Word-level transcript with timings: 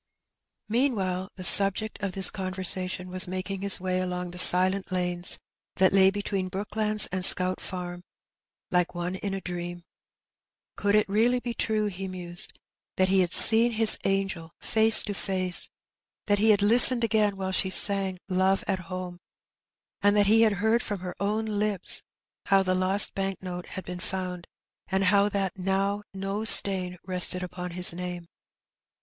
'* 0.39 0.41
Meanwhile 0.67 1.29
the 1.35 1.43
subject 1.43 2.01
of 2.01 2.13
this 2.13 2.31
conversation 2.31 3.11
was 3.11 3.27
making 3.27 3.61
his 3.61 3.79
way 3.79 3.99
along 3.99 4.31
the 4.31 4.39
silent 4.39 4.91
lanes 4.91 5.37
that 5.75 5.93
lay 5.93 6.09
between 6.09 6.47
Brooklands 6.49 7.05
and 7.11 7.23
Scout 7.23 7.59
Farm 7.61 8.03
like 8.71 8.95
one 8.95 9.13
in 9.17 9.35
a 9.35 9.41
dream. 9.41 9.83
Could 10.75 10.95
it 10.95 11.05
be 11.05 11.13
really 11.13 11.53
true, 11.53 11.85
he 11.85 12.07
mused^ 12.07 12.47
that 12.97 13.09
he 13.09 13.19
had 13.19 13.31
seen 13.31 13.73
his 13.73 13.99
angel 14.03 14.53
face 14.59 15.03
to 15.03 15.13
face^ 15.13 15.69
that 16.25 16.39
he 16.39 16.49
had 16.49 16.63
listened 16.63 17.03
again 17.03 17.37
while 17.37 17.51
she 17.51 17.69
sang 17.69 18.17
"Love 18.27 18.63
at 18.67 18.79
Home/' 18.89 19.19
and 20.01 20.15
that 20.15 20.25
he 20.25 20.41
heard 20.41 20.81
from 20.81 21.01
her 21.01 21.13
own 21.19 21.45
lips 21.45 22.01
how 22.47 22.63
the 22.63 22.73
lost 22.73 23.13
bank 23.13 23.43
note 23.43 23.67
had 23.67 23.85
been 23.85 23.99
found, 23.99 24.47
and 24.87 25.03
how 25.03 25.29
that 25.29 25.59
now 25.59 26.01
no 26.11 26.43
stain 26.43 26.97
rested 27.03 27.43
upon 27.43 27.69
his 27.69 27.93
name 27.93 28.25